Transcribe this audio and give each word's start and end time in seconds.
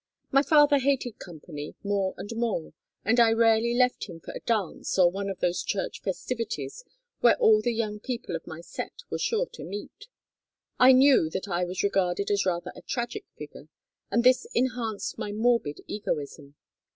My 0.31 0.41
father 0.41 0.79
hated 0.79 1.19
company 1.19 1.75
more 1.83 2.15
and 2.17 2.31
more 2.35 2.73
and 3.05 3.19
I 3.19 3.33
rarely 3.33 3.75
left 3.75 4.05
him 4.09 4.19
for 4.19 4.31
a 4.33 4.39
dance 4.39 4.97
or 4.97 5.11
one 5.11 5.29
of 5.29 5.41
those 5.41 5.61
church 5.61 6.01
festivities 6.01 6.83
where 7.19 7.37
all 7.37 7.61
the 7.61 7.71
young 7.71 7.99
people 7.99 8.35
of 8.35 8.47
my 8.47 8.61
set 8.61 9.03
were 9.11 9.19
sure 9.19 9.45
to 9.53 9.63
meet. 9.63 10.07
I 10.79 10.91
knew 10.91 11.29
that 11.29 11.47
I 11.47 11.65
was 11.65 11.83
regarded 11.83 12.31
as 12.31 12.47
rather 12.47 12.71
a 12.75 12.81
tragic 12.81 13.25
figure, 13.37 13.69
and 14.09 14.23
this 14.23 14.47
enhanced 14.55 15.19
my 15.19 15.31
morbid 15.31 15.81
egoism. 15.85 16.55